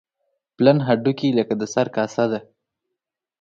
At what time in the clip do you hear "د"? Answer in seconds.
1.57-1.63